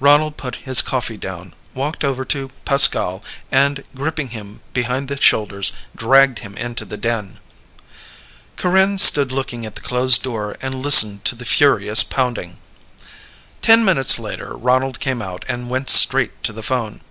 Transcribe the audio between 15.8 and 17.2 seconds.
straight to the phone.